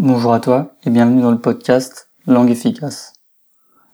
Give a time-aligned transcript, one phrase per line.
[0.00, 3.14] Bonjour à toi et bienvenue dans le podcast Langue efficace.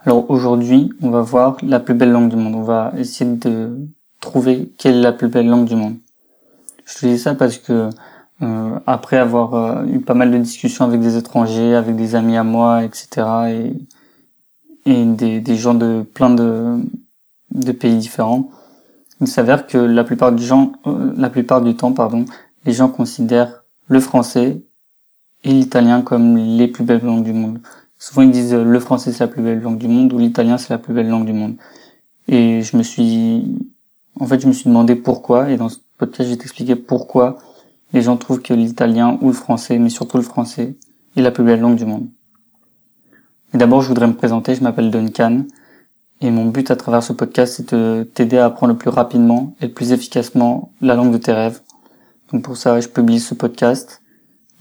[0.00, 2.54] Alors aujourd'hui, on va voir la plus belle langue du monde.
[2.56, 3.78] On va essayer de
[4.20, 5.96] trouver quelle est la plus belle langue du monde.
[6.84, 7.88] Je te dis ça parce que
[8.42, 12.36] euh, après avoir euh, eu pas mal de discussions avec des étrangers, avec des amis
[12.36, 13.26] à moi, etc.
[13.48, 13.72] et,
[14.84, 16.80] et des, des gens de plein de,
[17.52, 18.50] de pays différents,
[19.22, 22.26] il s'avère que la plupart du gens, euh, la plupart du temps, pardon,
[22.66, 24.60] les gens considèrent le français
[25.44, 27.60] et l'italien comme les plus belles langues du monde.
[27.98, 30.70] Souvent ils disent le français c'est la plus belle langue du monde ou l'italien c'est
[30.70, 31.56] la plus belle langue du monde.
[32.26, 33.44] Et je me suis,
[34.18, 37.38] en fait je me suis demandé pourquoi et dans ce podcast je vais t'expliquer pourquoi
[37.92, 40.74] les gens trouvent que l'italien ou le français, mais surtout le français,
[41.16, 42.08] est la plus belle langue du monde.
[43.52, 45.44] Et d'abord je voudrais me présenter, je m'appelle Duncan
[46.20, 49.54] et mon but à travers ce podcast c'est de t'aider à apprendre le plus rapidement
[49.60, 51.60] et le plus efficacement la langue de tes rêves.
[52.32, 54.00] Donc pour ça je publie ce podcast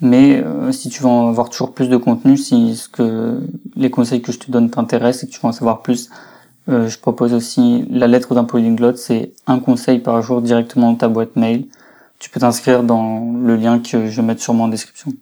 [0.03, 3.39] mais euh, si tu veux en avoir toujours plus de contenu, si ce que
[3.77, 6.09] les conseils que je te donne t'intéressent et que tu veux en savoir plus,
[6.67, 8.97] euh, je propose aussi la lettre d'un polyglotte.
[8.97, 11.67] C'est un conseil par jour directement dans ta boîte mail.
[12.19, 15.13] Tu peux t'inscrire dans le lien que je vais mettre sûrement en description.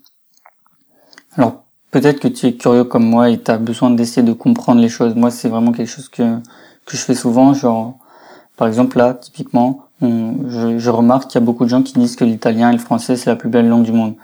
[1.37, 4.81] Alors peut-être que tu es curieux comme moi et tu as besoin d'essayer de comprendre
[4.81, 5.13] les choses.
[5.13, 6.39] Moi, c'est vraiment quelque chose que
[6.87, 7.53] que je fais souvent.
[7.53, 7.99] Genre,
[8.57, 12.15] par exemple là, typiquement, je, je remarque qu'il y a beaucoup de gens qui disent
[12.15, 14.15] que l'italien et le français c'est la plus belle langue du monde.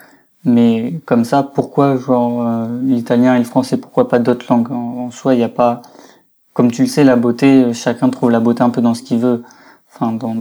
[0.47, 5.11] Mais comme ça, pourquoi genre euh, l'italien et le français, pourquoi pas d'autres langues en,
[5.11, 5.81] soi, il n'y a pas,
[6.53, 9.19] comme tu le sais, la beauté, chacun trouve la beauté un peu dans ce qu'il
[9.19, 9.43] veut,
[9.91, 10.35] enfin dans,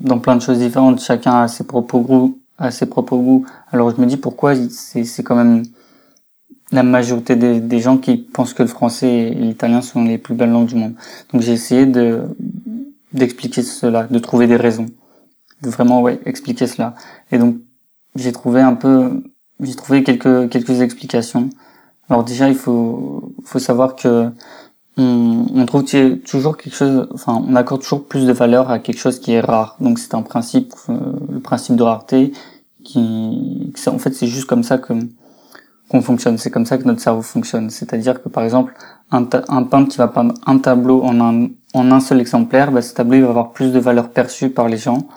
[0.00, 1.00] dans, plein de choses différentes.
[1.00, 3.46] Chacun a ses propres goûts, a ses propres goûts.
[3.72, 5.62] Alors je me dis pourquoi c'est c'est quand même
[6.70, 10.34] la majorité des, des, gens qui pensent que le français et l'italien sont les plus
[10.34, 10.94] belles langues du monde.
[11.32, 12.24] Donc j'ai essayé de
[13.14, 14.86] d'expliquer cela, de trouver des raisons,
[15.62, 16.94] de vraiment ouais expliquer cela.
[17.32, 17.56] Et donc
[18.16, 19.22] j'ai trouvé un peu,
[19.60, 21.50] j'ai trouvé quelques quelques explications.
[22.08, 24.30] Alors déjà, il faut faut savoir que
[24.96, 25.84] on, on trouve
[26.24, 29.40] toujours quelque chose, enfin, on accorde toujours plus de valeur à quelque chose qui est
[29.40, 29.76] rare.
[29.80, 30.98] Donc c'est un principe, euh,
[31.30, 32.32] le principe de rareté,
[32.84, 34.94] qui, en fait, c'est juste comme ça que
[35.88, 36.38] qu'on fonctionne.
[36.38, 37.70] C'est comme ça que notre cerveau fonctionne.
[37.70, 38.74] C'est-à-dire que par exemple,
[39.10, 42.82] un, un peintre qui va peindre un tableau en un en un seul exemplaire, bah,
[42.82, 45.08] ce tableau il va avoir plus de valeur perçue par les gens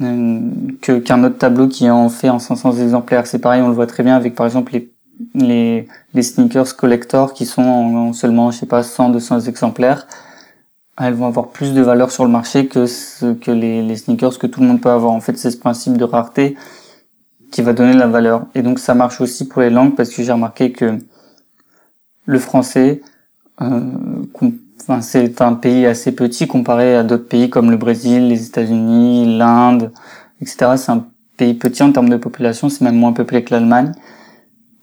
[0.00, 3.26] que qu'un autre tableau qui en fait en 500 exemplaires.
[3.26, 4.90] C'est pareil, on le voit très bien avec par exemple les
[5.34, 10.06] les, les sneakers collector qui sont en, seulement je sais pas 100 200 exemplaires.
[10.98, 14.38] Elles vont avoir plus de valeur sur le marché que ce, que les, les sneakers
[14.38, 15.12] que tout le monde peut avoir.
[15.12, 16.56] En fait, c'est ce principe de rareté
[17.50, 18.46] qui va donner la valeur.
[18.54, 20.98] Et donc ça marche aussi pour les langues parce que j'ai remarqué que
[22.26, 23.00] le français
[23.60, 23.80] euh,
[24.82, 29.36] Enfin, c'est un pays assez petit comparé à d'autres pays comme le Brésil, les États-Unis,
[29.36, 29.92] l'Inde,
[30.40, 30.72] etc.
[30.76, 33.92] C'est un pays petit en termes de population, c'est même moins peuplé que l'Allemagne.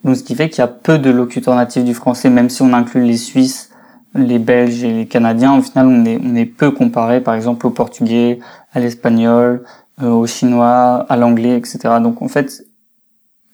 [0.03, 2.61] Donc, ce qui fait qu'il y a peu de locuteurs natifs du français, même si
[2.61, 3.71] on inclut les Suisses,
[4.13, 5.57] les Belges et les Canadiens.
[5.57, 8.39] Au final, on est, on est peu comparé, par exemple, au portugais,
[8.73, 9.63] à l'espagnol,
[10.01, 11.79] euh, au chinois, à l'anglais, etc.
[12.01, 12.63] Donc, en fait,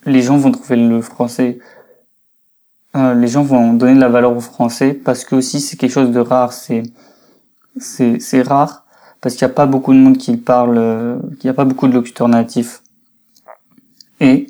[0.05, 1.59] les gens vont trouver le français
[2.95, 5.91] euh, les gens vont donner de la valeur au français parce que aussi c'est quelque
[5.91, 6.53] chose de rare.
[6.53, 6.83] C'est
[7.79, 8.85] c'est rare
[9.19, 11.65] parce qu'il n'y a pas beaucoup de monde qui parle, euh, qu'il n'y a pas
[11.65, 12.83] beaucoup de locuteurs natifs.
[14.19, 14.47] Et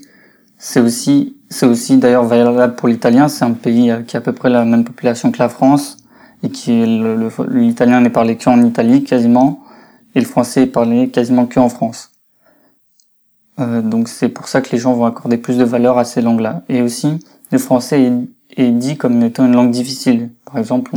[0.58, 3.28] c'est aussi c'est aussi d'ailleurs valable pour l'italien.
[3.28, 5.98] C'est un pays euh, qui a à peu près la même population que la France
[6.44, 9.64] et qui l'italien n'est parlé qu'en Italie quasiment
[10.16, 12.12] et le français est parlé quasiment que en France.
[13.60, 16.22] Euh, donc c'est pour ça que les gens vont accorder plus de valeur à ces
[16.22, 16.64] langues-là.
[16.70, 17.20] Et aussi,
[17.54, 18.12] le français
[18.58, 20.32] est, dit comme étant une langue difficile.
[20.44, 20.92] Par exemple,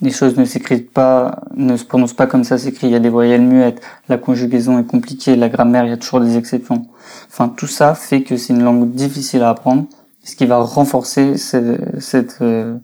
[0.00, 2.88] les choses ne s'écrivent pas, ne se prononcent pas comme ça s'écrit.
[2.88, 5.98] Il y a des voyelles muettes, la conjugaison est compliquée, la grammaire, il y a
[5.98, 6.86] toujours des exceptions.
[7.28, 9.84] Enfin, tout ça fait que c'est une langue difficile à apprendre,
[10.22, 12.78] ce qui va renforcer cette, cette euh,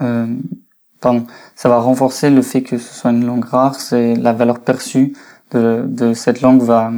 [0.00, 0.26] euh,
[1.00, 3.74] pardon, ça va renforcer le fait que ce soit une langue rare.
[3.74, 5.12] C'est la valeur perçue
[5.50, 6.90] de, de cette langue va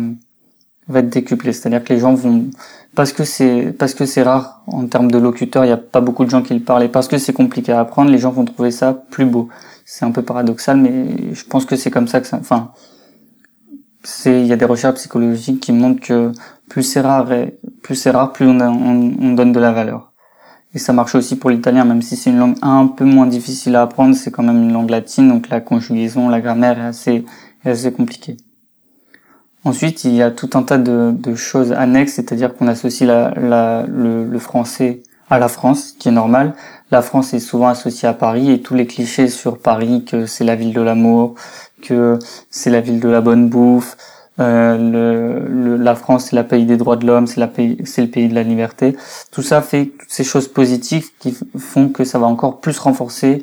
[0.90, 1.52] va être décuplée.
[1.52, 2.46] C'est-à-dire que les gens vont
[2.94, 6.00] parce que c'est parce que c'est rare en termes de locuteurs, il n'y a pas
[6.00, 8.30] beaucoup de gens qui le parlent et parce que c'est compliqué à apprendre, les gens
[8.30, 9.48] vont trouver ça plus beau.
[9.84, 12.38] C'est un peu paradoxal, mais je pense que c'est comme ça que ça.
[12.38, 12.72] Enfin,
[14.02, 16.32] c'est il y a des recherches psychologiques qui montrent que
[16.68, 20.12] plus c'est rare et plus c'est rare, plus on, on, donne de la valeur.
[20.74, 23.74] Et ça marche aussi pour l'italien, même si c'est une langue un peu moins difficile
[23.76, 27.24] à apprendre, c'est quand même une langue latine, donc la conjugaison, la grammaire est assez
[27.64, 28.36] est assez compliquée.
[29.64, 33.32] Ensuite, il y a tout un tas de, de choses annexes, c'est-à-dire qu'on associe la,
[33.36, 36.54] la, le, le, français à la France, qui est normal.
[36.90, 40.44] La France est souvent associée à Paris et tous les clichés sur Paris, que c'est
[40.44, 41.34] la ville de l'amour,
[41.82, 42.18] que
[42.50, 43.96] c'est la ville de la bonne bouffe,
[44.40, 48.34] euh, le, la France c'est le pays des droits de l'homme, c'est le pays de
[48.34, 48.96] la liberté.
[49.30, 53.42] Tout ça fait toutes ces choses positives qui font que ça va encore plus renforcer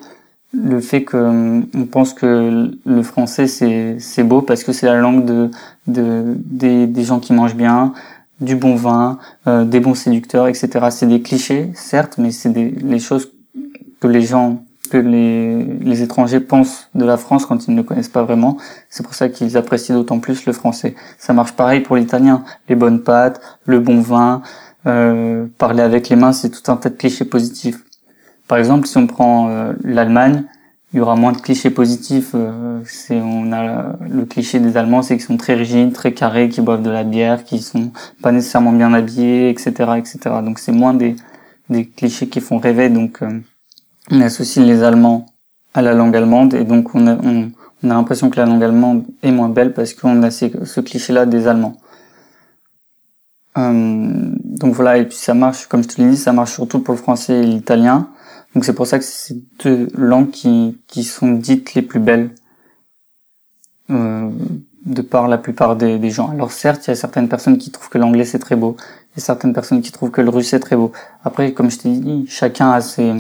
[0.53, 4.97] le fait que on pense que le français c'est c'est beau parce que c'est la
[4.97, 5.51] langue de,
[5.88, 7.94] de des, des gens qui mangent bien,
[8.39, 10.88] du bon vin, euh, des bons séducteurs, etc.
[10.89, 13.31] C'est des clichés, certes, mais c'est des les choses
[13.99, 18.07] que les gens que les, les étrangers pensent de la France quand ils ne connaissent
[18.07, 18.57] pas vraiment.
[18.89, 20.95] C'est pour ça qu'ils apprécient d'autant plus le français.
[21.17, 22.43] Ça marche pareil pour l'italien.
[22.69, 24.41] Les bonnes pâtes, le bon vin,
[24.85, 27.83] euh, parler avec les mains, c'est tout un tas de clichés positifs.
[28.47, 30.44] Par exemple, si on prend euh, l'Allemagne,
[30.94, 32.31] il y aura moins de clichés positifs.
[32.33, 36.49] Euh, c'est on a le cliché des Allemands, c'est qu'ils sont très rigides, très carrés,
[36.49, 37.91] qui boivent de la bière, qui sont
[38.21, 40.19] pas nécessairement bien habillés, etc., etc.
[40.44, 41.15] Donc c'est moins des
[41.69, 42.89] des clichés qui font rêver.
[42.89, 43.39] Donc euh,
[44.11, 45.25] on associe les Allemands
[45.73, 47.51] à la langue allemande et donc on a, on,
[47.83, 51.47] a l'impression que la langue allemande est moins belle parce qu'on a ce cliché-là des
[51.47, 51.77] Allemands.
[53.57, 56.79] Euh, donc voilà, et puis ça marche, comme je te l'ai dit, ça marche surtout
[56.79, 58.07] pour le français et l'italien.
[58.53, 62.31] Donc c'est pour ça que c'est deux langues qui, qui sont dites les plus belles
[63.89, 64.29] euh,
[64.85, 66.29] de par la plupart des, gens.
[66.29, 68.77] Alors certes, il y a certaines personnes qui trouvent que l'anglais c'est très beau,
[69.15, 70.91] et certaines personnes qui trouvent que le russe est très beau.
[71.23, 73.13] Après, comme je t'ai dit, chacun a ses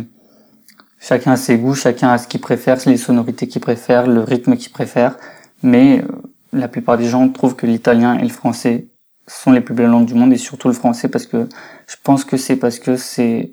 [0.99, 4.55] chacun a ses goûts, chacun a ce qu'il préfère, les sonorités qu'il préfère, le rythme
[4.55, 5.17] qu'il préfère.
[5.61, 6.07] Mais euh,
[6.53, 8.87] la plupart des gens trouvent que l'italien et le français
[9.27, 11.49] sont les plus belles langues du monde et surtout le français parce que
[11.87, 13.51] je pense que c'est parce que c'est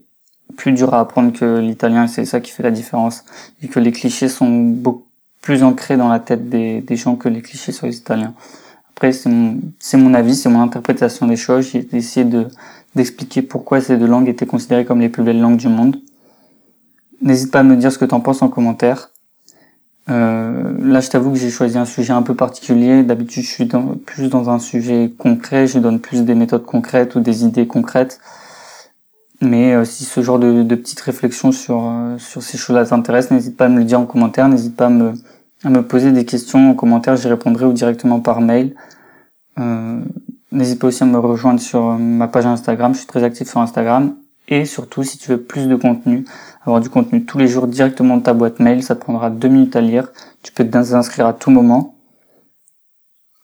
[0.56, 3.25] plus dur à apprendre que l'italien c'est ça qui fait la différence
[3.62, 5.06] et que les clichés sont beaucoup
[5.41, 8.35] plus ancrés dans la tête des, des gens que les clichés sur les italiens.
[8.97, 9.61] Après c'est mon,
[9.95, 12.49] mon avis, c'est mon interprétation des choses, j'ai essayé de
[12.95, 15.97] d'expliquer pourquoi ces deux langues étaient considérées comme les plus belles langues du monde.
[17.23, 19.11] N'hésite pas à me dire ce que tu en penses en commentaire.
[20.11, 23.03] Euh, là, je t'avoue que j'ai choisi un sujet un peu particulier.
[23.03, 25.67] D'habitude, je suis dans, plus dans un sujet concret.
[25.67, 28.21] Je donne plus des méthodes concrètes ou des idées concrètes.
[29.41, 33.33] Mais euh, si ce genre de, de petites réflexions sur euh, sur ces choses-là t'intéressent,
[33.33, 34.49] n'hésite pas à me le dire en commentaire.
[34.49, 35.13] N'hésite pas à me
[35.65, 37.17] à me poser des questions en commentaire.
[37.17, 38.75] J'y répondrai ou directement par mail.
[39.59, 40.01] Euh,
[40.53, 42.93] n'hésite pas aussi à me rejoindre sur ma page Instagram.
[42.95, 44.15] Je suis très actif sur Instagram.
[44.49, 46.27] Et surtout, si tu veux plus de contenu,
[46.65, 49.49] avoir du contenu tous les jours directement dans ta boîte mail, ça te prendra deux
[49.49, 50.13] minutes à lire.
[50.43, 51.95] Tu peux t'inscrire à tout moment.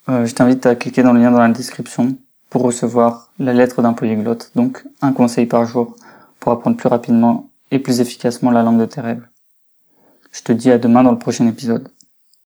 [0.09, 2.17] Euh, je t'invite à cliquer dans le lien dans la description
[2.51, 5.97] pour recevoir la lettre d'un polyglotte, donc un conseil par jour
[6.41, 9.27] pour apprendre plus rapidement et plus efficacement la langue de tes rêves.
[10.33, 11.89] Je te dis à demain dans le prochain épisode.